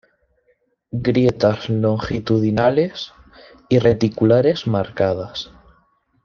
[0.93, 3.13] Grietas longitudinales
[3.69, 5.51] y reticulares marcadas.